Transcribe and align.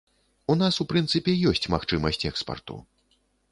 У 0.53 0.55
нас, 0.61 0.79
у 0.83 0.85
прынцыпе, 0.93 1.35
ёсць 1.53 1.71
магчымасць 1.75 2.23
экспарту. 2.33 2.81